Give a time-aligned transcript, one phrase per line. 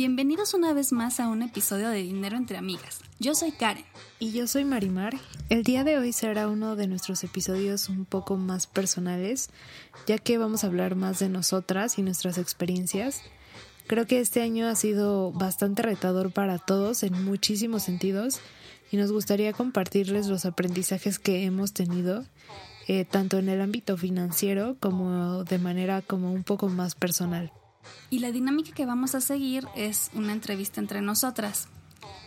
[0.00, 3.02] Bienvenidos una vez más a un episodio de Dinero entre Amigas.
[3.18, 3.84] Yo soy Karen.
[4.18, 5.14] Y yo soy Marimar.
[5.50, 9.50] El día de hoy será uno de nuestros episodios un poco más personales,
[10.06, 13.20] ya que vamos a hablar más de nosotras y nuestras experiencias.
[13.88, 18.40] Creo que este año ha sido bastante retador para todos en muchísimos sentidos
[18.90, 22.24] y nos gustaría compartirles los aprendizajes que hemos tenido,
[22.88, 27.52] eh, tanto en el ámbito financiero como de manera como un poco más personal.
[28.10, 31.68] Y la dinámica que vamos a seguir es una entrevista entre nosotras.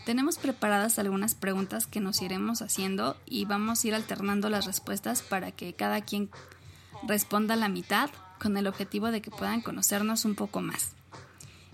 [0.05, 5.21] Tenemos preparadas algunas preguntas que nos iremos haciendo y vamos a ir alternando las respuestas
[5.21, 6.29] para que cada quien
[7.07, 10.91] responda la mitad con el objetivo de que puedan conocernos un poco más.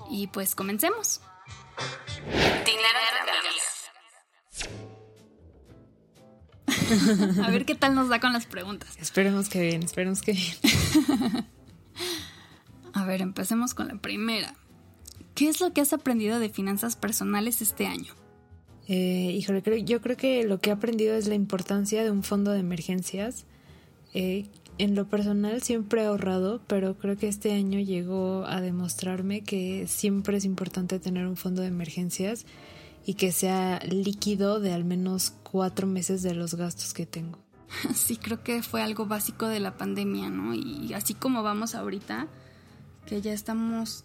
[0.10, 1.22] Y pues comencemos.
[7.44, 8.96] A ver qué tal nos da con las preguntas.
[8.98, 10.56] Esperemos que bien, esperemos que bien.
[13.10, 14.54] Ver, empecemos con la primera.
[15.34, 18.14] ¿Qué es lo que has aprendido de finanzas personales este año?
[18.88, 22.22] Eh, híjole, creo, yo creo que lo que he aprendido es la importancia de un
[22.22, 23.46] fondo de emergencias.
[24.14, 24.46] Eh,
[24.78, 29.88] en lo personal siempre he ahorrado, pero creo que este año llegó a demostrarme que
[29.88, 32.46] siempre es importante tener un fondo de emergencias
[33.08, 37.40] y que sea líquido de al menos cuatro meses de los gastos que tengo.
[37.96, 40.54] Sí, creo que fue algo básico de la pandemia, ¿no?
[40.54, 42.28] Y así como vamos ahorita,
[43.10, 44.04] que ya estamos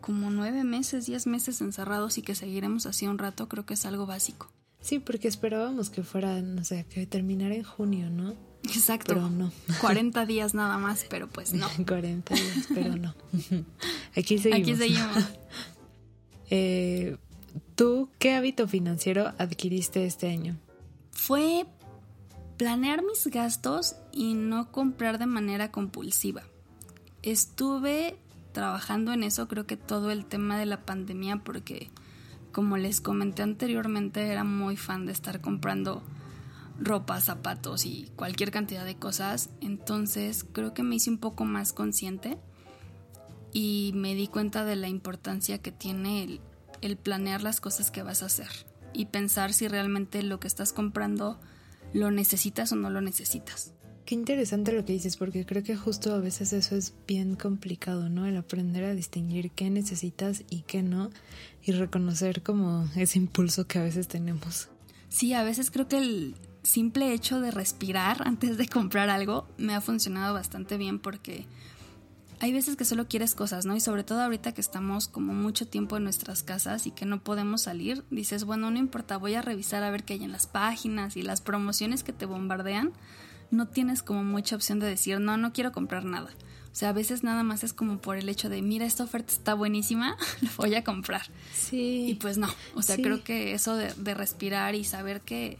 [0.00, 3.84] como nueve meses, diez meses encerrados y que seguiremos así un rato, creo que es
[3.84, 4.50] algo básico.
[4.80, 8.34] Sí, porque esperábamos que fuera, no sé, que terminara en junio, ¿no?
[8.64, 9.14] Exacto.
[9.14, 9.52] Pero no.
[9.80, 11.68] 40 días nada más, pero pues no.
[11.86, 13.14] 40 días, pero no.
[14.16, 14.68] Aquí seguimos.
[14.68, 15.24] Aquí seguimos.
[16.50, 17.16] eh,
[17.74, 20.56] ¿Tú qué hábito financiero adquiriste este año?
[21.10, 21.66] Fue
[22.56, 26.42] planear mis gastos y no comprar de manera compulsiva.
[27.22, 28.18] Estuve
[28.52, 31.90] trabajando en eso, creo que todo el tema de la pandemia, porque
[32.52, 36.02] como les comenté anteriormente, era muy fan de estar comprando
[36.78, 39.50] ropa, zapatos y cualquier cantidad de cosas.
[39.60, 42.38] Entonces creo que me hice un poco más consciente
[43.52, 46.40] y me di cuenta de la importancia que tiene el,
[46.80, 48.48] el planear las cosas que vas a hacer
[48.92, 51.40] y pensar si realmente lo que estás comprando
[51.92, 53.72] lo necesitas o no lo necesitas.
[54.04, 58.08] Qué interesante lo que dices, porque creo que justo a veces eso es bien complicado,
[58.08, 58.26] ¿no?
[58.26, 61.10] El aprender a distinguir qué necesitas y qué no,
[61.62, 64.68] y reconocer como ese impulso que a veces tenemos.
[65.08, 69.74] Sí, a veces creo que el simple hecho de respirar antes de comprar algo me
[69.74, 71.46] ha funcionado bastante bien porque
[72.40, 73.76] hay veces que solo quieres cosas, ¿no?
[73.76, 77.22] Y sobre todo ahorita que estamos como mucho tiempo en nuestras casas y que no
[77.22, 80.48] podemos salir, dices, bueno, no importa, voy a revisar a ver qué hay en las
[80.48, 82.90] páginas y las promociones que te bombardean
[83.52, 86.30] no tienes como mucha opción de decir, no, no quiero comprar nada.
[86.72, 89.30] O sea, a veces nada más es como por el hecho de, mira, esta oferta
[89.32, 91.22] está buenísima, la voy a comprar.
[91.54, 92.06] Sí.
[92.08, 95.58] Y pues no, o sea, creo que eso de, de, respirar y saber que,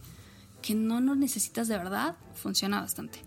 [0.62, 3.20] que no lo necesitas de verdad, funciona bastante.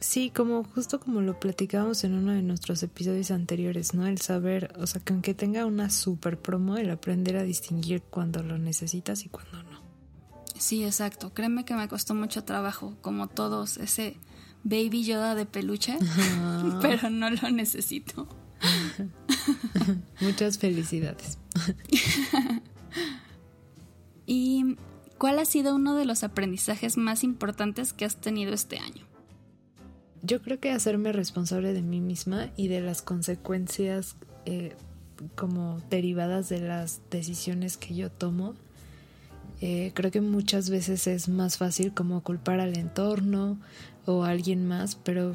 [0.00, 4.06] Sí, como justo como lo platicábamos en uno de nuestros episodios anteriores, ¿no?
[4.06, 8.42] El saber, o sea, que aunque tenga una super promo, el aprender a distinguir cuando
[8.42, 9.69] lo necesitas y cuando no.
[10.60, 11.32] Sí, exacto.
[11.32, 14.18] Créeme que me costó mucho trabajo, como todos, ese
[14.62, 15.96] baby Yoda de peluche,
[16.82, 18.28] pero no lo necesito.
[20.20, 21.38] Muchas felicidades.
[24.26, 24.76] ¿Y
[25.16, 29.06] cuál ha sido uno de los aprendizajes más importantes que has tenido este año?
[30.22, 34.76] Yo creo que hacerme responsable de mí misma y de las consecuencias eh,
[35.36, 38.56] como derivadas de las decisiones que yo tomo
[39.60, 43.58] Eh, creo que muchas veces es más fácil como culpar al entorno
[44.06, 45.34] o a alguien más, pero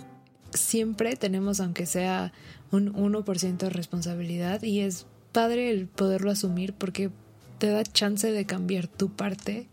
[0.54, 2.34] siempre tenemos, aunque sea
[2.72, 7.12] un 1% de responsabilidad, y es padre el poderlo asumir porque
[7.58, 9.68] te da chance de cambiar tu parte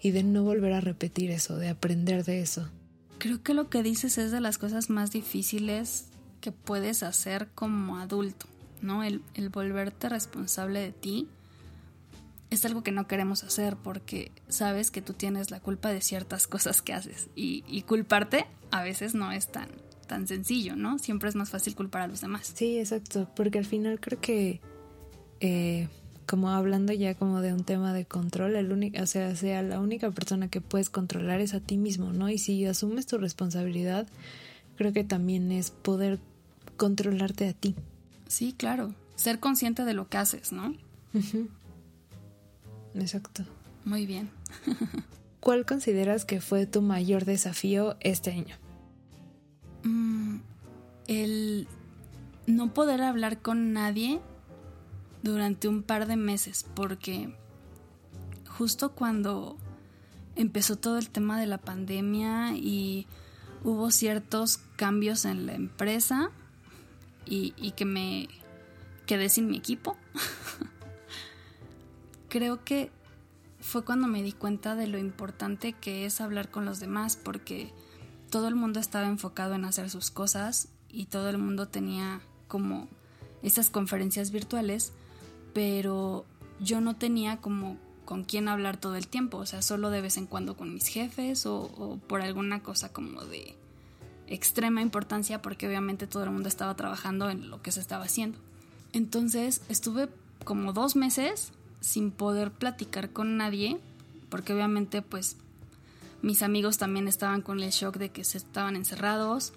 [0.00, 2.68] y de no volver a repetir eso, de aprender de eso.
[3.18, 6.06] Creo que lo que dices es de las cosas más difíciles
[6.40, 8.46] que puedes hacer como adulto,
[8.82, 9.02] ¿no?
[9.02, 11.28] El, volverte responsable de ti
[12.54, 16.46] es algo que no queremos hacer porque sabes que tú tienes la culpa de ciertas
[16.48, 19.68] cosas que haces y, y culparte a veces no es tan,
[20.06, 20.98] tan sencillo, ¿no?
[20.98, 22.52] Siempre es más fácil culpar a los demás.
[22.54, 24.60] Sí, exacto, porque al final creo que
[25.40, 25.88] eh,
[26.26, 29.80] como hablando ya como de un tema de control, el único, o sea, sea la
[29.80, 32.30] única persona que puedes controlar es a ti mismo, ¿no?
[32.30, 34.06] Y si asumes tu responsabilidad,
[34.76, 36.18] creo que también es poder
[36.76, 37.74] controlarte a ti.
[38.26, 40.74] Sí, claro, ser consciente de lo que haces, ¿no?
[42.94, 43.44] Exacto.
[43.84, 44.30] Muy bien.
[45.40, 48.56] ¿Cuál consideras que fue tu mayor desafío este año?
[49.82, 50.38] Mm,
[51.06, 51.68] el
[52.46, 54.20] no poder hablar con nadie
[55.22, 57.34] durante un par de meses porque
[58.46, 59.56] justo cuando
[60.36, 63.06] empezó todo el tema de la pandemia y
[63.62, 66.30] hubo ciertos cambios en la empresa
[67.26, 68.28] y, que me
[69.06, 69.96] quedé sin mi equipo.
[72.34, 72.90] Creo que
[73.60, 77.72] fue cuando me di cuenta de lo importante que es hablar con los demás porque
[78.28, 82.88] todo el mundo estaba enfocado en hacer sus cosas y todo el mundo tenía como
[83.44, 84.92] esas conferencias virtuales
[85.52, 86.24] pero
[86.58, 90.16] yo no tenía como con quién hablar todo el tiempo, o sea, solo de vez
[90.16, 93.54] en cuando con mis jefes o, por alguna cosa como de
[94.26, 98.40] extrema importancia porque obviamente todo el mundo estaba trabajando en lo que se estaba haciendo.
[98.92, 100.08] Entonces estuve
[100.44, 101.52] como dos meses
[101.84, 103.78] sin poder platicar con nadie
[104.30, 105.36] porque obviamente pues
[106.22, 109.52] mis amigos también estaban con el shock de que se estaban encerrados,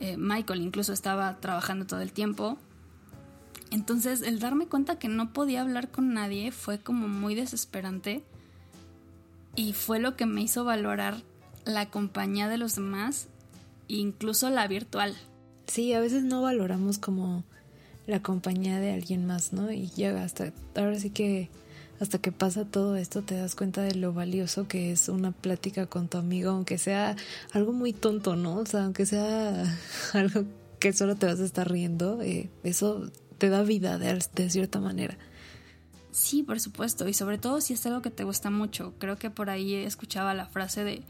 [0.00, 2.58] eh, Michael incluso estaba trabajando todo el tiempo
[3.70, 8.22] entonces el darme cuenta que no podía hablar con nadie fue como muy desesperante
[9.54, 11.22] y fue lo que me hizo valorar
[11.64, 13.28] la compañía de los demás,
[13.88, 15.16] incluso la virtual.
[15.66, 17.42] Sí, a veces no valoramos como
[18.06, 19.72] la compañía de alguien más, ¿no?
[19.72, 21.48] Y ya hasta ahora sí que
[22.00, 25.86] hasta que pasa todo esto te das cuenta de lo valioso que es una plática
[25.86, 27.16] con tu amigo, aunque sea
[27.52, 28.56] algo muy tonto, ¿no?
[28.56, 29.64] O sea, aunque sea
[30.12, 30.44] algo
[30.78, 35.16] que solo te vas a estar riendo, eh, eso te da vida de, cierta manera.
[36.10, 38.94] Sí, por supuesto, y sobre todo si es algo que te gusta mucho.
[38.98, 41.02] Creo que por ahí escuchaba la frase de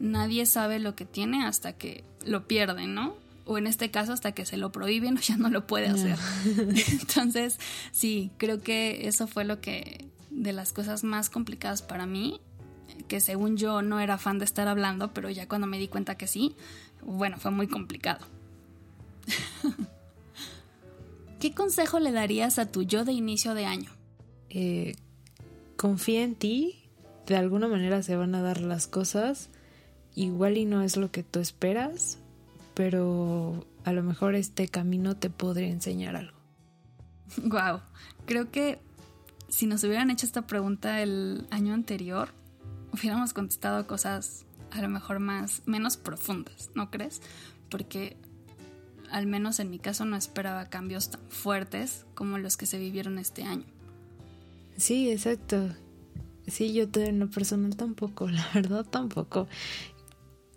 [0.00, 3.14] nadie sabe lo que tiene hasta que lo pierde, ¿no?
[3.44, 6.18] O en este caso hasta que se lo prohíben o ya no lo puede hacer.
[6.90, 7.58] Entonces,
[7.92, 12.40] sí, creo que eso fue lo que de las cosas más complicadas para mí,
[13.08, 16.16] que según yo no era fan de estar hablando, pero ya cuando me di cuenta
[16.16, 16.56] que sí,
[17.02, 18.26] bueno, fue muy complicado.
[21.40, 23.90] ¿Qué consejo le darías a tu yo de inicio de año?
[24.48, 24.94] Eh,
[25.76, 26.84] confía en ti,
[27.26, 29.50] de alguna manera se van a dar las cosas,
[30.14, 32.18] igual y no es lo que tú esperas,
[32.74, 36.38] pero a lo mejor este camino te podría enseñar algo.
[37.44, 37.80] Wow,
[38.26, 38.78] creo que
[39.52, 42.30] si nos hubieran hecho esta pregunta el año anterior,
[42.90, 47.20] hubiéramos contestado cosas a lo mejor más menos profundas, ¿no crees?
[47.68, 48.16] Porque
[49.10, 53.18] al menos en mi caso no esperaba cambios tan fuertes como los que se vivieron
[53.18, 53.66] este año.
[54.78, 55.68] Sí, exacto.
[56.46, 59.48] Sí, yo en lo personal tampoco, la verdad tampoco.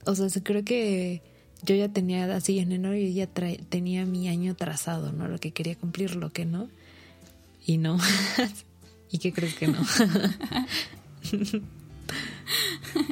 [0.06, 1.22] O sea, creo que
[1.64, 5.28] yo ya tenía así en enero y ya tenía mi año trazado, ¿no?
[5.28, 6.70] Lo que quería cumplir, lo que no.
[7.66, 7.98] Y no.
[9.12, 9.80] ¿Y qué crees que no?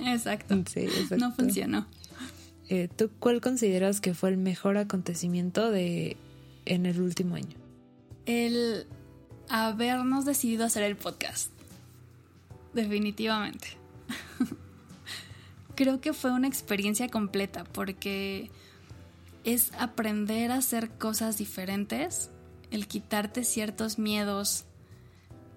[0.05, 0.63] exacto.
[0.67, 1.17] Sí, exacto.
[1.17, 1.88] No funcionó.
[2.69, 6.17] Eh, ¿Tú cuál consideras que fue el mejor acontecimiento de
[6.65, 7.57] en el último año?
[8.25, 8.88] El
[9.50, 11.51] habernos decidido hacer el podcast.
[12.73, 13.67] Definitivamente.
[15.75, 18.50] Creo que fue una experiencia completa porque
[19.43, 22.29] es aprender a hacer cosas diferentes,
[22.71, 24.65] el quitarte ciertos miedos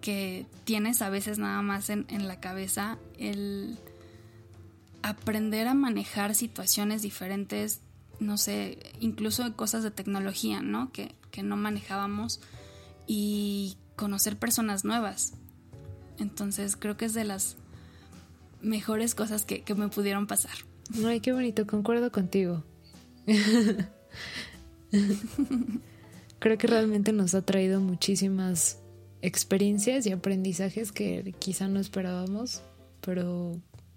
[0.06, 3.76] que tienes a veces nada más en, en la cabeza, el
[5.02, 7.80] aprender a manejar situaciones diferentes,
[8.20, 10.92] no sé, incluso cosas de tecnología, ¿no?
[10.92, 12.40] Que, no manejábamos
[13.08, 15.32] y conocer personas nuevas.
[16.18, 17.56] Entonces creo que es de las
[18.62, 20.54] mejores cosas que, que me pudieron pasar.
[21.04, 22.62] Ay, qué bonito, concuerdo contigo.
[26.38, 28.78] creo que realmente nos ha traído muchísimas
[29.26, 32.62] experiencias y aprendizajes que quizá no esperábamos
[33.06, 33.52] pero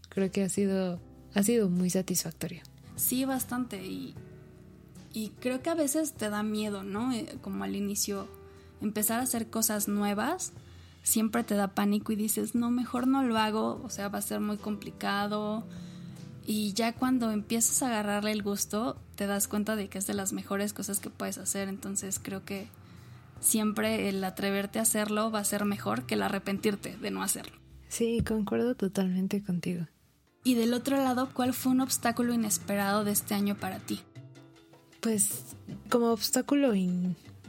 [0.10, 1.00] creo que ha sido,
[1.34, 2.62] ha sido muy satisfactorio.
[2.96, 3.84] Sí, bastante.
[3.84, 4.14] Y,
[5.12, 7.12] y creo que a veces te da miedo, ¿no?
[7.12, 8.28] Eh, como al inicio,
[8.82, 10.54] empezar a hacer cosas nuevas,
[11.02, 14.22] siempre te da pánico y dices, no, mejor no lo hago, o sea, va a
[14.22, 15.66] ser muy complicado.
[16.46, 20.14] Y ya cuando empiezas a agarrarle el gusto, te das cuenta de que es de
[20.14, 21.68] las mejores cosas que puedes hacer.
[21.68, 22.68] Entonces creo que
[23.40, 27.58] siempre el atreverte a hacerlo va a ser mejor que el arrepentirte de no hacerlo.
[27.88, 29.88] Sí, concuerdo totalmente contigo.
[30.44, 34.02] Y del otro lado, ¿cuál fue un obstáculo inesperado de este año para ti?
[35.02, 35.56] Pues
[35.90, 36.74] como obstáculo,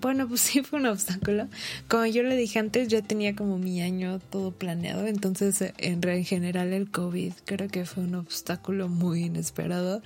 [0.01, 1.49] bueno, pues sí fue un obstáculo.
[1.89, 6.25] Como yo le dije antes, ya tenía como mi año todo planeado, entonces en, en
[6.25, 10.03] general el COVID creo que fue un obstáculo muy inesperado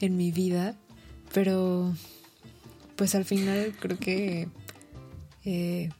[0.00, 0.76] en mi vida,
[1.32, 1.94] pero
[2.96, 4.48] pues al final creo que
[5.44, 5.90] eh,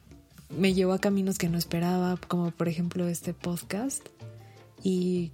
[0.49, 4.07] me llevó a caminos que no esperaba, como por ejemplo este podcast.
[4.83, 5.31] Y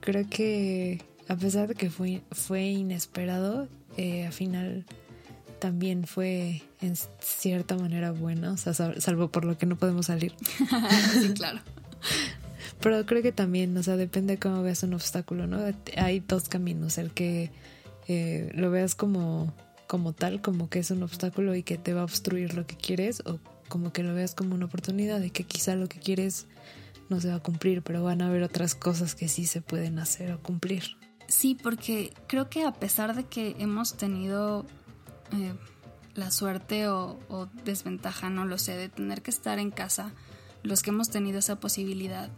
[0.00, 4.84] creo que a pesar de que fue, fue inesperado, eh, al final
[5.58, 10.34] también fue en cierta manera bueno, o sea, salvo por lo que no podemos salir.
[11.20, 11.60] sí, claro.
[12.80, 15.60] Pero creo que también, o sea, depende de cómo veas un obstáculo, ¿no?
[15.96, 17.50] Hay dos caminos, el que
[18.08, 19.54] eh, lo veas como,
[19.94, 22.76] como tal, como que es un obstáculo y que te va a obstruir lo que
[22.76, 26.48] quieres, o como que lo veas como una oportunidad de que quizá lo que quieres
[27.08, 30.00] no se va a cumplir, pero van a haber otras cosas que sí se pueden
[30.00, 30.96] hacer o cumplir.
[31.28, 34.66] Sí, porque creo que a pesar de que hemos tenido
[35.30, 35.54] eh,
[36.16, 40.10] la suerte o, o, desventaja, no lo sé, de tener que estar en casa,
[40.64, 42.30] los que hemos tenido esa posibilidad,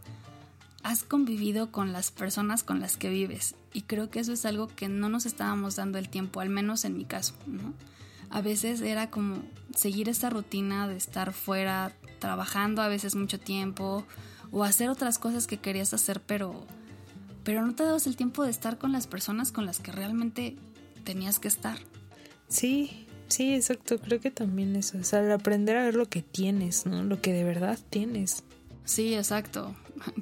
[0.87, 3.57] has convivido con las personas con las que vives.
[3.73, 6.85] Y creo que eso es algo que no nos estábamos dando el tiempo, al menos
[6.85, 7.75] en mi caso, ¿no?
[8.31, 9.43] A veces era como
[9.75, 14.07] seguir esa rutina de estar fuera trabajando a veces mucho tiempo
[14.52, 16.64] o hacer otras cosas que querías hacer, pero,
[17.43, 20.55] pero no te dabas el tiempo de estar con las personas con las que realmente
[21.02, 21.78] tenías que estar.
[22.47, 23.99] Sí, sí, exacto.
[23.99, 24.99] Creo que también eso.
[24.99, 27.02] O sea, el aprender a ver lo que tienes, ¿no?
[27.02, 28.45] Lo que de verdad tienes.
[28.85, 29.75] Sí, exacto.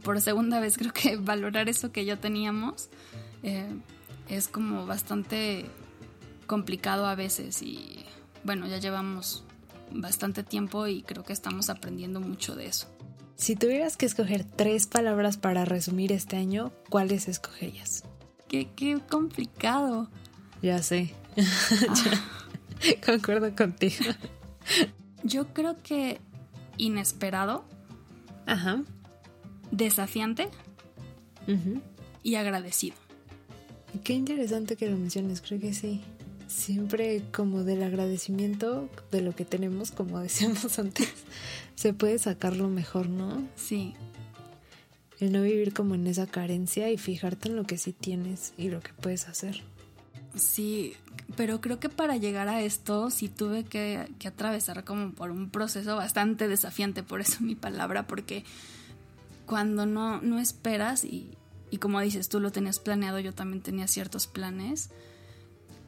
[0.03, 2.89] Por segunda vez creo que valorar eso que ya teníamos
[3.43, 3.75] eh,
[4.29, 5.67] es como bastante
[6.47, 8.05] complicado a veces y
[8.45, 9.45] bueno, ya llevamos
[9.91, 12.89] bastante tiempo y creo que estamos aprendiendo mucho de eso.
[13.37, 18.05] Si tuvieras que escoger tres palabras para resumir este año, ¿cuáles escogerías?
[18.49, 20.09] Qué, qué complicado.
[20.63, 21.15] Ya sé.
[23.07, 24.05] Concuerdo contigo.
[25.25, 26.21] Yo creo que
[26.77, 27.65] inesperado.
[28.47, 28.83] Ajá.
[29.77, 30.49] Desafiante.
[32.23, 32.97] Y agradecido.
[34.03, 36.03] Qué interesante que lo menciones, creo que sí
[36.47, 41.09] siempre como del agradecimiento de lo que tenemos, como decíamos antes,
[41.75, 43.47] se puede sacar lo mejor, ¿no?
[43.57, 43.95] Sí.
[45.21, 48.69] El no vivir como en esa carencia y fijarte en lo que sí tienes y
[48.69, 49.63] lo que puedes hacer.
[50.35, 50.95] Sí,
[51.37, 55.51] pero creo que para llegar a esto sí tuve que, que atravesar como por un
[55.51, 58.45] proceso bastante desafiante, por eso mi palabra, porque
[59.47, 61.37] cuando no, no esperas y,
[61.71, 64.91] y como dices, tú lo tenías planeado, yo también tenía ciertos planes,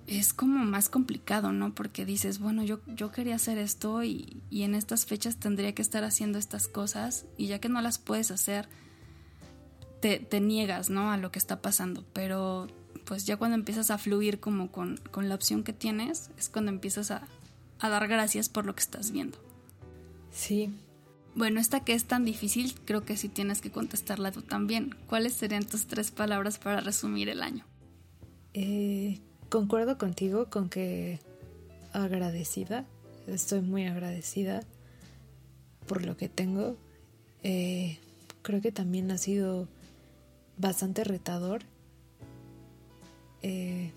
[0.07, 1.75] es como más complicado, ¿no?
[1.75, 5.83] Porque dices, bueno, yo, yo quería hacer esto y, y, en estas fechas tendría que
[5.83, 8.69] estar haciendo estas cosas y ya que no las puedes hacer,
[10.01, 11.11] te, te niegas, ¿no?
[11.11, 12.05] A lo que está pasando.
[12.13, 12.69] Pero
[13.05, 16.71] pues ya cuando empiezas a fluir como con, con la opción que tienes, es cuando
[16.71, 17.27] empiezas a,
[17.81, 19.39] a dar gracias por lo que estás viendo.
[20.33, 20.73] Sí.
[21.37, 24.97] Bueno, esta que es tan difícil, creo que sí tienes que contestarla tú también.
[25.07, 27.67] ¿Cuáles serían tus tres palabras para resumir el año?
[28.55, 31.21] Eh, concuerdo contigo con que
[31.93, 32.87] agradecida,
[33.27, 34.63] estoy muy agradecida
[35.87, 36.79] por lo que tengo.
[37.43, 37.99] Eh,
[38.41, 39.69] creo que también ha sido
[40.57, 41.65] bastante retador
[43.43, 43.93] eh,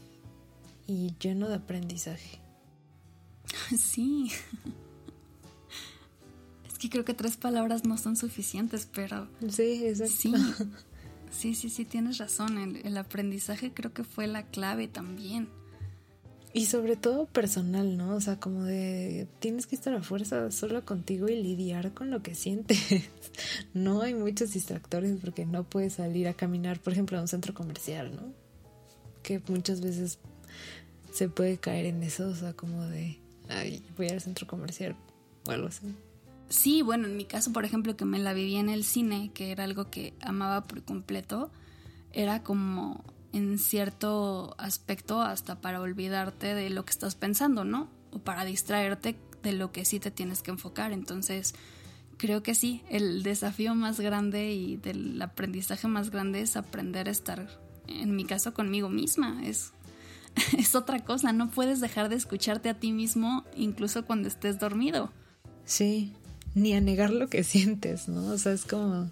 [0.88, 2.40] y lleno de aprendizaje.
[3.78, 4.32] Sí.
[6.80, 9.28] Que creo que tres palabras no son suficientes, pero...
[9.50, 10.16] Sí, exacto.
[10.16, 10.34] Sí.
[11.32, 12.58] Sí, sí, sí, tienes razón.
[12.58, 15.48] El, aprendizaje creo que fue la clave también.
[16.54, 18.16] Y sobre todo personal, ¿no?
[18.16, 22.24] O sea, como de tienes que estar a fuerza solo contigo y lidiar con lo
[22.24, 22.80] que sientes.
[23.76, 27.54] no hay muchos distractores porque no puedes salir a caminar, por ejemplo, a un centro
[27.54, 28.34] comercial, ¿no?
[29.22, 30.18] Que muchas veces
[31.14, 34.96] se puede caer en eso, o sea, como de, ay, voy al centro comercial
[35.48, 35.96] o algo así.
[36.50, 39.52] Sí, bueno, en mi caso, por ejemplo, que me la vivía en el cine, que
[39.52, 41.52] era algo que amaba por completo,
[42.12, 43.04] era como
[43.34, 47.88] en cierto aspecto hasta para olvidarte de lo que estás pensando, ¿no?
[48.12, 50.92] O para distraerte de lo que sí te tienes que enfocar.
[50.92, 51.54] Entonces,
[52.18, 57.12] creo que sí, el desafío más grande y del aprendizaje más grande es aprender a
[57.12, 57.48] estar,
[57.88, 59.40] en mi caso, conmigo misma.
[59.44, 59.72] Es,
[60.58, 65.12] es otra cosa, no puedes dejar de escucharte a ti mismo incluso cuando estés dormido.
[65.66, 66.16] Sí,
[66.56, 68.28] ni a negar lo que sientes, ¿no?
[68.28, 69.12] O sea, es como,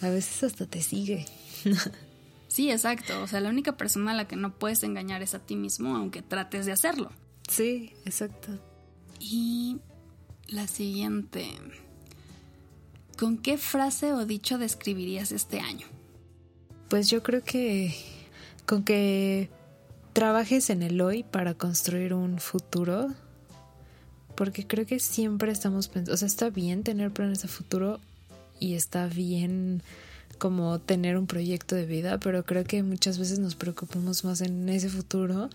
[0.00, 1.26] a veces hasta te sigue.
[2.48, 3.22] sí, exacto.
[3.22, 5.96] O sea, la única persona a la que no puedes engañar es a ti mismo,
[5.96, 7.10] aunque trates de hacerlo.
[7.48, 8.58] Sí, exacto.
[9.20, 9.78] Y
[10.48, 11.48] la siguiente.
[13.18, 15.86] ¿Con qué frase o dicho describirías este año?
[16.88, 17.94] Pues yo creo que
[18.66, 19.50] con que
[20.12, 23.14] trabajes en el hoy para construir un futuro,
[24.34, 28.00] porque creo que siempre estamos pensando, o sea, está bien tener planes de futuro
[28.58, 29.82] y está bien
[30.38, 34.68] como tener un proyecto de vida, pero creo que muchas veces nos preocupamos más en
[34.68, 35.50] ese futuro,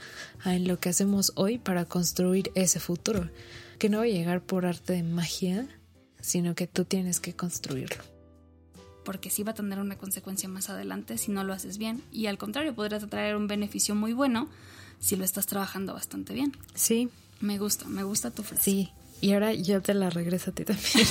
[0.45, 3.29] en lo que hacemos hoy para construir ese futuro,
[3.77, 5.67] que no va a llegar por arte de magia,
[6.21, 8.01] sino que tú tienes que construirlo.
[9.05, 12.03] Porque sí va a tener una consecuencia más adelante si no lo haces bien.
[12.12, 14.50] Y al contrario, podrás traer un beneficio muy bueno
[15.00, 16.51] si lo estás trabajando bastante bien.
[16.75, 17.09] Sí.
[17.41, 18.63] Me gusta, me gusta tu frase.
[18.63, 18.93] Sí.
[19.22, 21.08] Y ahora yo te la regreso a ti también.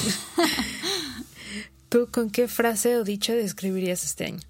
[1.88, 4.40] ¿Tú con qué frase o dicho describirías este año?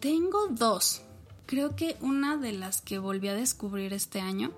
[0.00, 1.02] Tengo dos.
[1.46, 4.52] Creo que una de las que volví a descubrir este año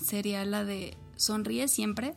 [0.00, 2.14] sería la de sonríe siempre,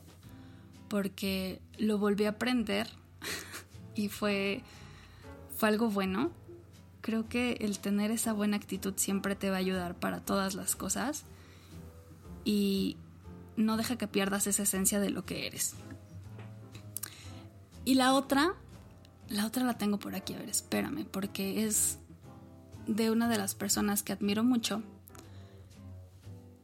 [0.89, 2.89] porque lo volví a aprender
[3.95, 4.61] y fue,
[5.57, 6.31] fue algo bueno.
[7.01, 10.75] Creo que el tener esa buena actitud siempre te va a ayudar para todas las
[10.75, 11.23] cosas
[12.45, 12.97] y
[13.55, 15.75] no deja que pierdas esa esencia de lo que eres.
[17.85, 18.53] Y la otra,
[19.29, 21.97] la otra la tengo por aquí, a ver, espérame, porque es
[22.87, 24.81] de una de las personas que admiro mucho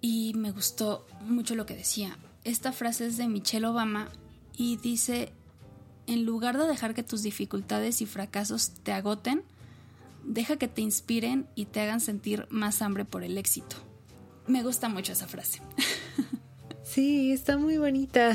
[0.02, 2.18] y me gustó mucho lo que decía.
[2.44, 4.10] Esta frase es de Michelle Obama
[4.56, 5.34] y dice,
[6.08, 9.44] en lugar de dejar que tus dificultades y fracasos te agoten,
[10.24, 13.76] deja que te inspiren y te hagan sentir más hambre por el éxito.
[14.48, 15.62] Me gusta mucho esa frase.
[16.90, 18.34] Sí, está muy bonita.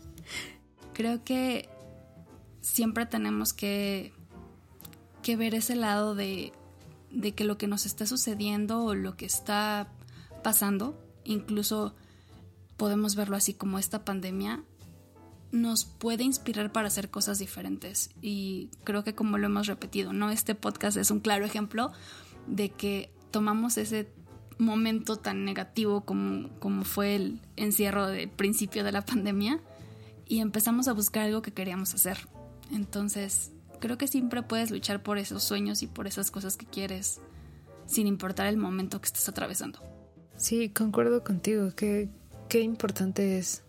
[0.94, 1.68] Creo que
[2.62, 4.14] siempre tenemos que,
[5.22, 6.54] que ver ese lado de,
[7.10, 9.88] de que lo que nos está sucediendo o lo que está
[10.42, 11.94] pasando, incluso
[12.78, 14.64] podemos verlo así como esta pandemia,
[15.52, 18.08] nos puede inspirar para hacer cosas diferentes.
[18.22, 20.30] Y creo que como lo hemos repetido, ¿no?
[20.30, 21.92] Este podcast es un claro ejemplo
[22.46, 24.08] de que tomamos ese
[24.60, 29.60] momento tan negativo como, como fue el encierro del principio de la pandemia
[30.26, 32.18] y empezamos a buscar algo que queríamos hacer.
[32.70, 37.20] Entonces, creo que siempre puedes luchar por esos sueños y por esas cosas que quieres,
[37.86, 39.80] sin importar el momento que estés atravesando.
[40.36, 41.72] Sí, concuerdo contigo.
[41.74, 42.08] Qué,
[42.48, 43.64] qué importante es,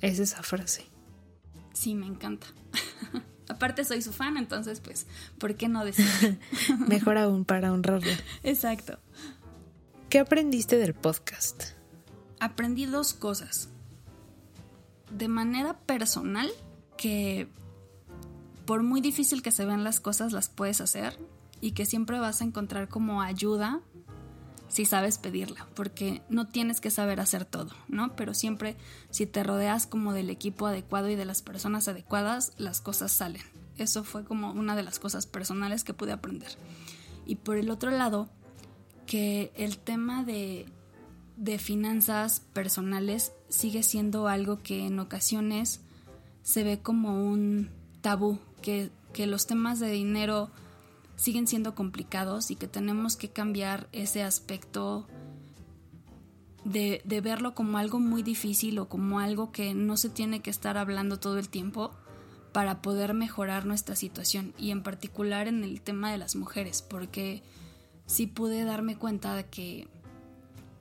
[0.00, 0.86] es esa frase.
[1.72, 2.46] Sí, me encanta.
[3.48, 5.06] Aparte soy su fan, entonces pues,
[5.38, 6.06] ¿por qué no decir?
[6.88, 8.12] Mejor aún para honrarlo.
[8.42, 8.98] Exacto.
[10.16, 11.62] ¿Qué aprendiste del podcast?
[12.40, 13.68] Aprendí dos cosas.
[15.10, 16.50] De manera personal,
[16.96, 17.48] que
[18.64, 21.18] por muy difícil que se vean las cosas, las puedes hacer
[21.60, 23.82] y que siempre vas a encontrar como ayuda
[24.68, 28.16] si sabes pedirla, porque no tienes que saber hacer todo, ¿no?
[28.16, 28.78] Pero siempre
[29.10, 33.42] si te rodeas como del equipo adecuado y de las personas adecuadas, las cosas salen.
[33.76, 36.56] Eso fue como una de las cosas personales que pude aprender.
[37.26, 38.30] Y por el otro lado,
[39.06, 40.66] que el tema de,
[41.36, 45.80] de finanzas personales sigue siendo algo que en ocasiones
[46.42, 50.50] se ve como un tabú, que, que los temas de dinero
[51.16, 55.06] siguen siendo complicados y que tenemos que cambiar ese aspecto
[56.64, 60.50] de, de, verlo como algo muy difícil o como algo que no se tiene que
[60.50, 61.92] estar hablando todo el tiempo
[62.52, 67.42] para poder mejorar nuestra situación y en particular en el tema de las mujeres, porque
[68.06, 69.88] sí pude darme cuenta de que,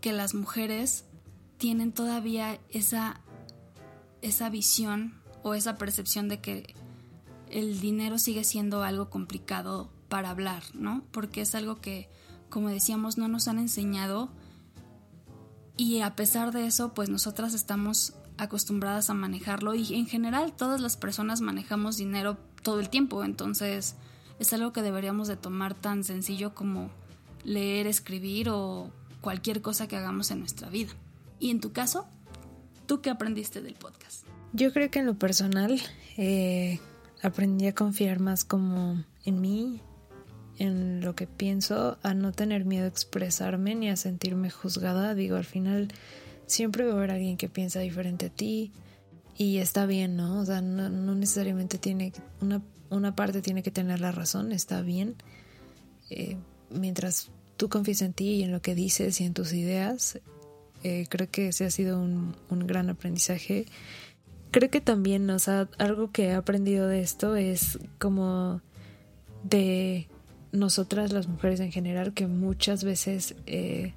[0.02, 1.06] que las mujeres
[1.58, 3.22] tienen todavía esa,
[4.22, 6.76] esa visión o esa percepción de que
[7.50, 11.04] el dinero sigue siendo algo complicado para hablar, ¿no?
[11.12, 12.10] Porque es algo que,
[12.50, 14.30] como decíamos, no nos han enseñado
[15.78, 20.82] y a pesar de eso, pues nosotras estamos acostumbradas a manejarlo y en general todas
[20.82, 23.96] las personas manejamos dinero todo el tiempo, entonces
[24.40, 26.90] es algo que deberíamos de tomar tan sencillo como
[27.46, 30.92] leer, escribir o cualquier cosa que hagamos en nuestra vida.
[31.40, 32.08] Y en tu caso,
[32.86, 34.26] ¿tú qué aprendiste del podcast?
[34.54, 35.80] Yo creo que en lo personal
[36.18, 36.80] eh,
[37.22, 39.82] aprendí a confiar más como en mí,
[40.58, 45.14] en lo que pienso, a no tener miedo a expresarme ni a sentirme juzgada.
[45.14, 45.90] Digo, al final
[46.46, 48.72] siempre va a haber alguien que piensa diferente a ti
[49.38, 50.40] Y está bien, ¿no?
[50.40, 55.16] O sea, no, necesariamente tiene una, una parte tiene que tener la razón, está bien.
[56.10, 56.38] Eh,
[56.70, 60.20] mientras tú confíes en ti y en lo que dices y en tus ideas,
[60.84, 63.66] eh, creo que ese ha sido un, un gran aprendizaje.
[64.52, 68.62] Creo que también, o sea, algo que he aprendido de esto es como
[69.44, 70.08] de
[70.52, 73.94] nosotras las mujeres en general que muchas veces eh,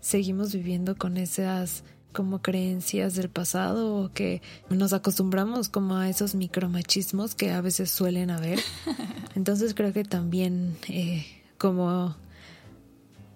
[0.00, 6.34] seguimos viviendo con esas como creencias del pasado o que nos acostumbramos como a esos
[6.34, 8.60] micromachismos que a veces suelen haber.
[9.34, 11.24] Entonces creo que también eh,
[11.56, 12.16] como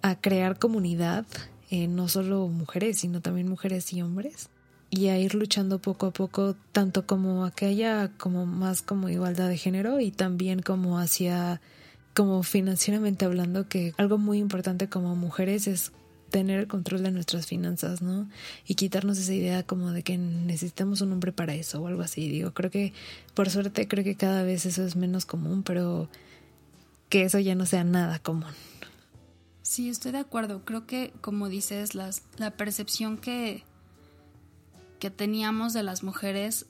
[0.07, 1.27] a crear comunidad,
[1.69, 4.51] eh, no solo mujeres, sino también mujeres y hombres,
[4.88, 9.09] y a ir luchando poco a poco, tanto como a que haya como más como
[9.09, 11.61] igualdad de género y también como hacia
[12.14, 15.92] como financieramente hablando, que algo muy importante como mujeres es
[16.31, 18.29] tener el control de nuestras finanzas, ¿no?
[18.64, 22.29] Y quitarnos esa idea como de que necesitamos un hombre para eso o algo así.
[22.29, 22.92] Digo, creo que
[23.35, 26.09] por suerte creo que cada vez eso es menos común, pero
[27.09, 28.53] que eso ya no sea nada común.
[29.68, 30.64] Sí, estoy de acuerdo.
[30.64, 33.64] Creo que, como dices, las, la percepción que,
[35.00, 36.66] que teníamos de las mujeres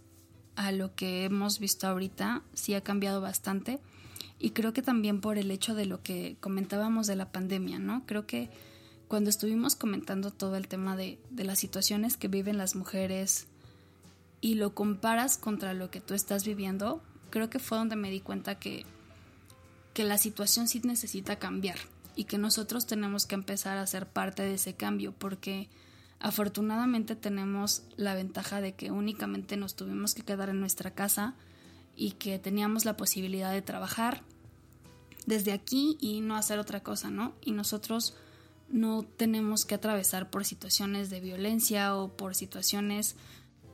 [0.54, 3.80] a lo que hemos visto ahorita sí ha cambiado bastante
[4.38, 8.06] y creo que también por el hecho de lo que comentábamos de la pandemia, ¿no?
[8.06, 8.48] Creo que
[9.09, 13.46] cuando estuvimos comentando todo el tema de, de las situaciones que viven las mujeres
[14.40, 18.20] y lo comparas contra lo que tú estás viviendo, creo que fue donde me di
[18.20, 18.87] cuenta que,
[19.92, 21.76] que la situación sí necesita cambiar
[22.16, 25.68] y que nosotros tenemos que empezar a ser parte de ese cambio porque
[26.18, 31.35] afortunadamente tenemos la ventaja de que únicamente nos tuvimos que quedar en nuestra casa
[31.94, 34.22] y que teníamos la posibilidad de trabajar
[35.26, 37.35] desde aquí y no hacer otra cosa, ¿no?
[37.42, 38.16] Y nosotros
[38.68, 43.16] no tenemos que atravesar por situaciones de violencia o por situaciones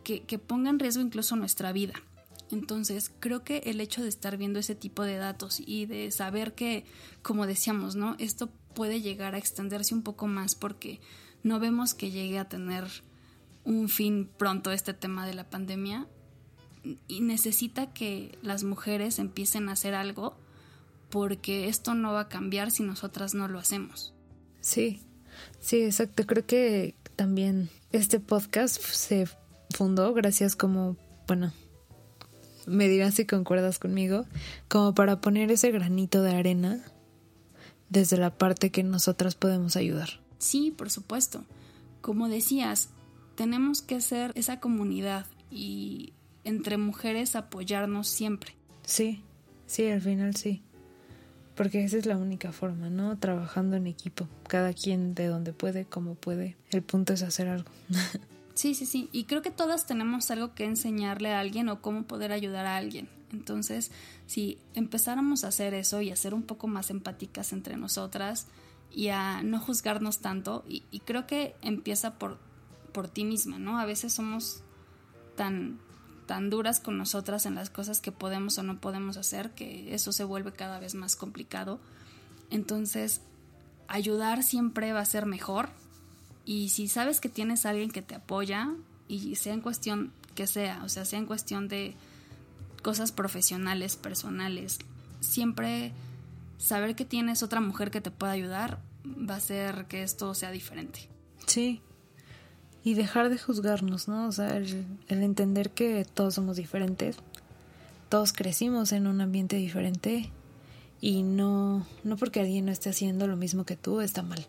[0.02, 1.94] que, que pongan en riesgo incluso nuestra vida.
[2.52, 6.54] Entonces, creo que el hecho de estar viendo ese tipo de datos y de saber
[6.54, 6.84] que,
[7.22, 8.14] como decíamos, ¿no?
[8.18, 11.00] Esto puede llegar a extenderse un poco más porque
[11.42, 12.84] no vemos que llegue a tener
[13.64, 16.06] un fin pronto este tema de la pandemia,
[17.08, 20.36] y necesita que las mujeres empiecen a hacer algo
[21.10, 24.14] porque esto no va a cambiar si nosotras no lo hacemos.
[24.60, 25.00] Sí,
[25.60, 26.26] sí, exacto.
[26.26, 29.28] Creo que también este podcast se
[29.70, 31.52] fundó gracias como, bueno,
[32.66, 34.24] me dirás si concuerdas conmigo,
[34.68, 36.84] como para poner ese granito de arena
[37.88, 40.20] desde la parte que nosotras podemos ayudar.
[40.38, 41.44] Sí, por supuesto.
[42.00, 42.88] Como decías,
[43.36, 46.12] tenemos que ser esa comunidad y
[46.44, 48.56] entre mujeres apoyarnos siempre.
[48.84, 49.22] Sí,
[49.66, 50.62] sí, al final sí.
[51.54, 53.18] Porque esa es la única forma, ¿no?
[53.18, 56.56] Trabajando en equipo, cada quien de donde puede, como puede.
[56.70, 57.70] El punto es hacer algo.
[58.54, 59.08] sí, sí, sí.
[59.12, 62.76] Y creo que todas tenemos algo que enseñarle a alguien o cómo poder ayudar a
[62.76, 63.08] alguien.
[63.32, 63.90] Entonces,
[64.26, 68.46] si empezáramos a hacer eso y a ser un poco más empáticas entre nosotras
[68.90, 72.38] y a no juzgarnos tanto, y, creo que empieza por,
[72.92, 73.78] por ti misma, ¿no?
[73.78, 74.62] A veces somos
[75.36, 75.80] tan
[76.26, 80.12] tan duras con nosotras en las cosas que podemos o no podemos hacer, que eso
[80.12, 81.80] se vuelve cada vez más complicado.
[82.48, 83.20] Entonces,
[83.88, 85.70] ayudar siempre va a ser mejor.
[86.44, 88.70] Y si sabes que tienes a alguien que te apoya,
[89.08, 91.94] y sea en cuestión que sea, o sea, sea en cuestión de
[92.82, 94.78] cosas profesionales, personales,
[95.20, 95.92] siempre
[96.58, 100.50] saber que tienes otra mujer que te pueda ayudar va a hacer que esto sea
[100.50, 101.08] diferente.
[101.46, 101.82] Sí,
[102.84, 104.26] y dejar de juzgarnos, ¿no?
[104.26, 107.16] O sea, el, entender que todos somos diferentes,
[108.08, 110.30] todos crecimos en un ambiente diferente
[111.00, 114.46] y no, no porque alguien no esté haciendo lo mismo que tú está mal.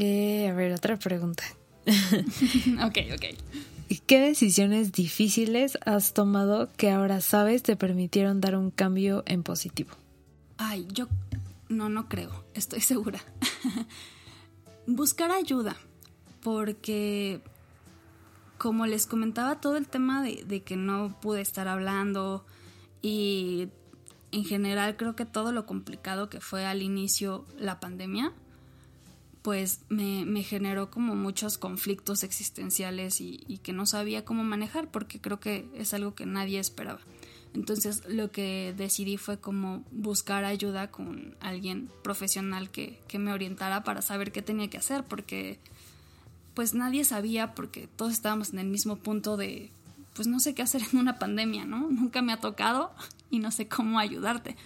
[0.00, 1.44] Eh, a ver, otra pregunta.
[1.86, 3.24] ok, ok.
[4.06, 9.90] ¿Qué decisiones difíciles has tomado que ahora sabes te permitieron dar un cambio en positivo?
[10.58, 11.08] Ay, yo
[11.68, 13.20] no, no creo, estoy segura.
[14.86, 15.76] Buscar ayuda
[16.42, 17.40] porque
[18.58, 22.44] como les comentaba todo el tema de, que no pude estar hablando
[23.02, 23.68] y
[24.32, 28.32] en general creo que todo lo complicado que fue al inicio la pandemia,
[29.48, 35.22] pues me, generó como muchos conflictos existenciales y, y, que no sabía cómo manejar porque
[35.22, 37.00] creo que es algo que nadie esperaba.
[37.54, 43.84] Entonces lo que decidí fue como buscar ayuda con alguien profesional que, que me orientara
[43.84, 45.58] para saber qué tenía que hacer porque
[46.52, 49.70] pues nadie sabía porque todos estábamos en el mismo punto de,
[50.14, 51.88] pues no sé qué hacer en una pandemia, ¿no?
[51.90, 52.92] Nunca me ha tocado
[53.30, 54.56] y no sé cómo ayudarte.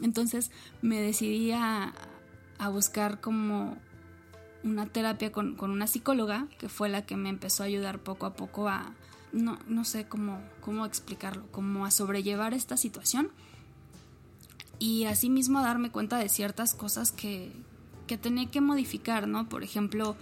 [0.00, 1.92] Entonces me decidí a,
[2.72, 3.76] buscar como
[4.64, 8.34] una terapia con, una psicóloga, que fue la que me empezó a ayudar poco a
[8.34, 8.94] poco a
[9.32, 13.30] no, no sé cómo, cómo explicarlo, como a sobrellevar esta situación
[14.78, 17.52] y asimismo a darme cuenta de ciertas cosas que,
[18.06, 19.48] que tenía que modificar, ¿no?
[19.48, 20.16] Por ejemplo,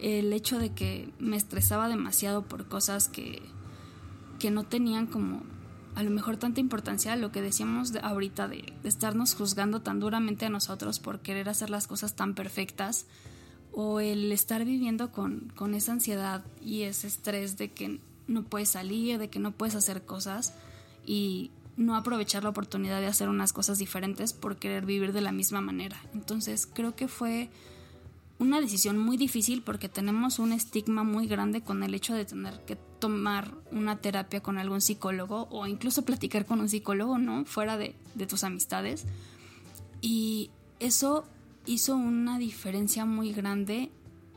[0.00, 3.42] el hecho de que me estresaba demasiado por cosas que,
[4.38, 5.42] que no tenían como
[5.94, 10.44] a lo mejor tanta importancia, lo que decíamos ahorita de, de, estarnos juzgando tan duramente
[10.44, 13.06] a nosotros por querer hacer las cosas tan perfectas,
[13.78, 18.70] o el estar viviendo con, con esa ansiedad y ese estrés de que no puedes
[18.70, 20.54] salir, de que no puedes hacer cosas
[21.04, 25.30] y no aprovechar la oportunidad de hacer unas cosas diferentes por querer vivir de la
[25.30, 26.00] misma manera.
[26.14, 27.50] Entonces creo que fue
[28.38, 32.64] una decisión muy difícil porque tenemos un estigma muy grande con el hecho de tener
[32.64, 37.44] que tomar una terapia con algún psicólogo o incluso platicar con un psicólogo, ¿no?
[37.44, 39.04] Fuera de, de tus amistades.
[40.00, 41.26] Y eso
[41.66, 43.90] hizo una diferencia muy grande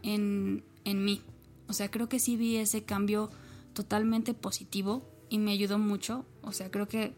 [0.04, 1.22] en, en mí.
[1.68, 3.30] O sea, creo que sí vi ese cambio
[3.74, 6.26] totalmente positivo y me ayudó mucho.
[6.42, 7.13] O sea, creo que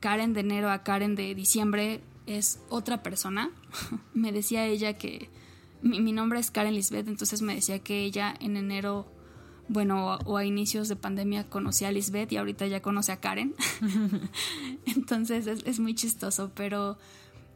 [0.00, 3.50] Karen de enero a Karen de diciembre es otra persona.
[4.14, 5.30] me decía ella que
[5.82, 9.06] mi, nombre es Karen Lisbeth, entonces me decía que ella en enero,
[9.68, 13.54] bueno, o, a inicios de pandemia conocía a Lisbeth y ahorita ya conoce a Karen.
[14.86, 16.98] entonces es, es muy chistoso, pero,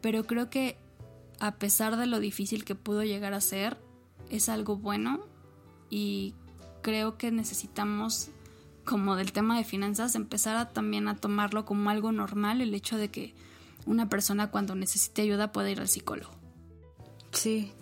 [0.01, 0.77] pero creo que
[1.41, 3.79] a pesar de lo difícil que pudo llegar a ser,
[4.29, 5.21] es algo bueno
[5.89, 6.35] y
[6.83, 8.29] creo que necesitamos,
[8.85, 12.97] como del tema de finanzas, empezar a, también a tomarlo como algo normal, el hecho
[12.97, 13.35] de que
[13.87, 16.31] una persona cuando necesite ayuda pueda ir al psicólogo.
[17.33, 17.73] Sí.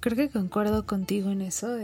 [0.00, 1.76] Creo que concuerdo contigo en eso.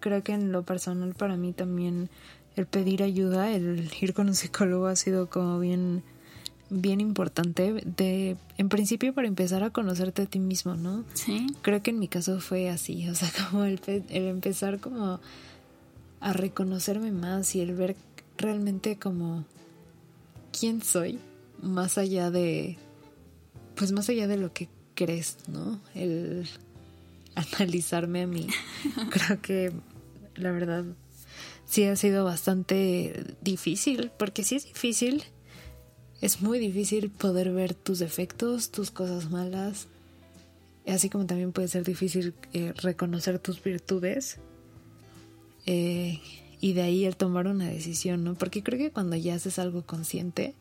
[0.00, 2.10] creo que en lo personal para mí también
[2.54, 6.02] el pedir ayuda, el ir con un psicólogo ha sido como bien
[6.70, 11.04] bien importante de en principio para empezar a conocerte a ti mismo, ¿no?
[11.14, 11.46] Sí.
[11.62, 15.20] Creo que en mi caso fue así, o sea, como el, el empezar como
[16.20, 17.96] a reconocerme más y el ver
[18.38, 19.44] realmente como
[20.58, 21.18] quién soy
[21.62, 22.78] más allá de
[23.76, 25.80] pues más allá de lo que crees, ¿no?
[25.94, 26.48] El
[27.34, 28.48] analizarme a mí.
[29.10, 29.72] Creo que
[30.34, 30.84] la verdad
[31.66, 35.24] sí ha sido bastante difícil, porque sí es difícil
[36.20, 39.88] es muy difícil poder ver tus defectos, tus cosas malas,
[40.86, 44.38] así como también puede ser difícil eh, reconocer tus virtudes
[45.66, 46.20] eh,
[46.60, 48.34] y de ahí el tomar una decisión, ¿no?
[48.34, 50.54] Porque creo que cuando ya haces algo consciente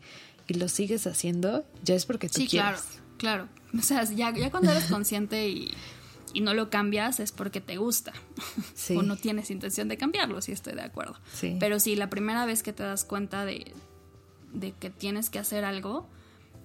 [0.47, 2.81] y lo sigues haciendo, ya es porque tú sí, quieres.
[3.17, 3.79] claro, claro.
[3.79, 5.73] O sea, ya, ya cuando eres consciente y,
[6.33, 8.13] y, no lo cambias es porque te gusta
[8.95, 11.17] o no tienes intención de cambiarlo, si estoy de acuerdo.
[11.33, 11.57] Sí.
[11.59, 13.73] Pero sí, la primera vez que te das cuenta de
[14.55, 16.07] de que tienes que hacer algo,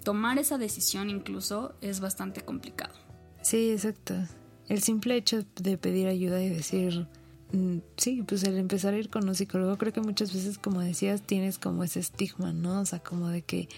[0.04, 2.94] tomar esa decisión incluso es bastante complicado.
[3.42, 4.14] Sí, exacto.
[4.68, 7.06] El simple hecho de pedir ayuda y decir,
[7.52, 10.80] mm, sí, pues el empezar a ir con un psicólogo, creo que muchas veces, como
[10.80, 12.80] decías, tienes como ese estigma, ¿no?
[12.80, 13.68] O sea, como de que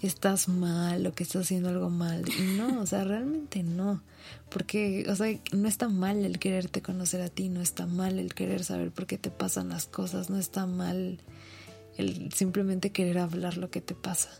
[0.00, 2.24] estás mal o que estás haciendo algo mal.
[2.28, 4.02] Y no, o sea, realmente no.
[4.48, 8.34] Porque, o sea, no está mal el quererte conocer a ti, no está mal el
[8.34, 11.18] querer saber por qué te pasan las cosas, no está mal
[11.98, 14.30] el simplemente querer hablar lo que te pasa.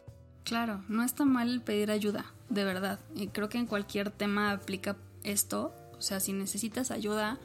[0.45, 2.99] Claro, no está mal pedir ayuda, de verdad.
[3.15, 5.75] Y creo que en cualquier tema aplica esto.
[5.99, 7.39] O sea, si necesitas ayuda,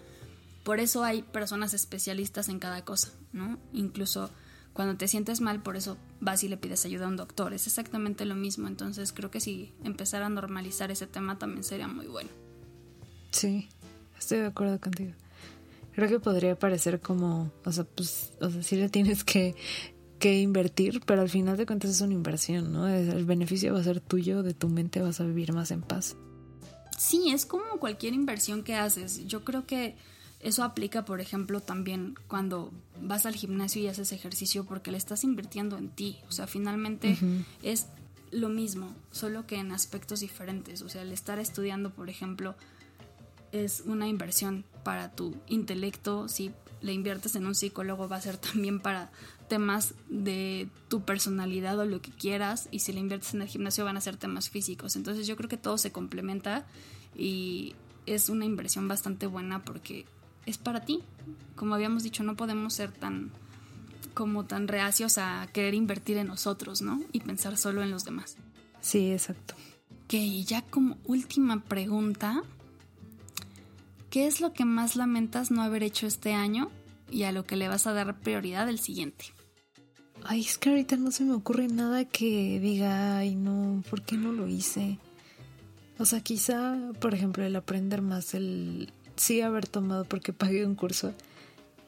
[0.63, 3.59] por eso hay personas especialistas en cada cosa, ¿no?
[3.73, 4.29] Incluso
[4.71, 7.53] cuando te sientes mal, por eso vas y le pides ayuda a un doctor.
[7.53, 8.67] Es exactamente lo mismo.
[8.67, 12.29] Entonces creo que si empezar a normalizar ese tema también sería muy bueno.
[13.31, 13.67] Sí,
[14.17, 15.11] estoy de acuerdo contigo.
[15.93, 19.55] Creo que podría parecer como, o sea, pues, o sea, si le tienes que
[20.23, 22.87] que invertir, pero al final de cuentas es una inversión, ¿no?
[22.87, 26.15] El beneficio va a ser tuyo, de tu mente vas a vivir más en paz.
[26.97, 29.27] Sí, es como cualquier inversión que haces.
[29.27, 29.97] Yo creo que
[30.39, 35.25] eso aplica, por ejemplo, también cuando vas al gimnasio y haces ejercicio porque le estás
[35.25, 36.19] invirtiendo en ti.
[36.29, 37.17] O sea, finalmente
[37.61, 37.87] es
[38.31, 40.83] lo mismo, solo que en aspectos diferentes.
[40.83, 42.55] O sea, el estar estudiando, por ejemplo,
[43.51, 46.29] es una inversión para tu intelecto.
[46.29, 49.11] Si le inviertes en un psicólogo va a ser también para
[49.53, 53.85] temas de tu personalidad o lo que quieras y si le inviertes en el gimnasio
[53.85, 54.95] van a ser temas físicos.
[54.95, 56.65] Entonces yo creo que todo se complementa
[57.15, 57.75] y
[58.07, 60.07] es una inversión bastante buena porque
[60.47, 61.03] es para ti.
[61.55, 63.29] Como habíamos dicho, no podemos ser tan
[64.15, 66.99] como tan reacios a querer invertir en nosotros, ¿no?
[67.11, 68.37] Y pensar solo en los demás.
[68.81, 69.53] Sí, exacto.
[70.05, 70.15] Ok,
[70.47, 72.41] ya como última pregunta,
[74.09, 76.71] ¿qué es lo que más lamentas no haber hecho este año
[77.13, 79.25] y a lo que le vas a dar prioridad el siguiente.
[80.25, 84.17] Ay, es que ahorita no se me ocurre nada que diga, ay, no, ¿por qué
[84.17, 84.97] no lo hice?
[85.99, 90.75] O sea, quizá, por ejemplo, el aprender más, el sí haber tomado porque pagué un
[90.75, 91.13] curso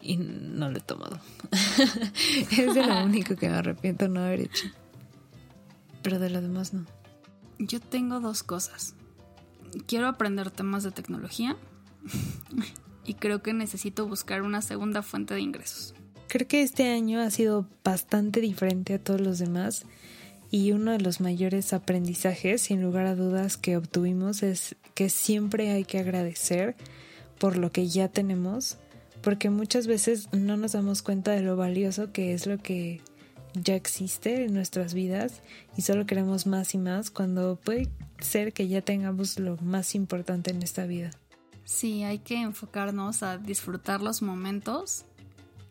[0.02, 1.20] y no lo he tomado.
[2.52, 4.68] es de lo único que me arrepiento no haber hecho.
[6.04, 6.86] Pero de lo demás no.
[7.58, 8.94] Yo tengo dos cosas.
[9.88, 11.58] Quiero aprender temas de tecnología
[13.06, 15.96] y creo que necesito buscar una segunda fuente de ingresos.
[16.28, 19.86] Creo que este año ha sido bastante diferente a todos los demás
[20.52, 25.72] y uno de los mayores aprendizajes, sin lugar a dudas, que obtuvimos es que siempre
[25.72, 26.76] hay que agradecer
[27.40, 28.78] por lo que ya tenemos,
[29.22, 33.02] porque muchas veces no nos damos cuenta de lo valioso que es lo que
[33.54, 35.42] ya existe en nuestras vidas
[35.78, 40.52] y solo queremos más y más cuando puede ser que ya tengamos lo más importante
[40.52, 41.12] en esta vida.
[41.64, 45.06] Sí, hay que enfocarnos a disfrutar los momentos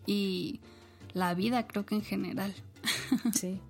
[0.06, 0.60] y
[1.12, 2.54] la vida creo que en general.
[3.34, 3.60] Sí.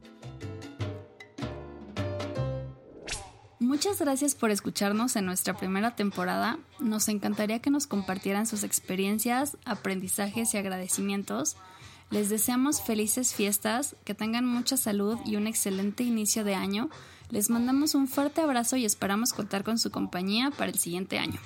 [3.61, 6.59] Muchas gracias por escucharnos en nuestra primera temporada.
[6.81, 11.57] Nos encantaría que nos compartieran sus experiencias, aprendizajes y agradecimientos.
[12.11, 16.91] Les deseamos felices fiestas, que tengan mucha salud y un excelente inicio de año.
[17.31, 21.41] Les mandamos un fuerte abrazo y esperamos contar con su compañía para el siguiente año.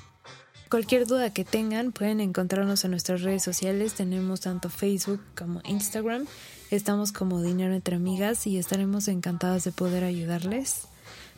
[0.71, 3.95] Cualquier duda que tengan pueden encontrarnos en nuestras redes sociales.
[3.95, 6.27] Tenemos tanto Facebook como Instagram.
[6.71, 10.83] Estamos como Dinero entre Amigas y estaremos encantadas de poder ayudarles.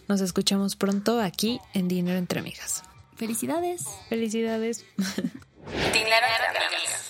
[0.09, 2.83] Nos escuchamos pronto aquí en Dinero entre Amigas.
[3.15, 3.85] Felicidades.
[4.09, 4.85] Felicidades.
[4.97, 7.10] Dinero entre Amigas.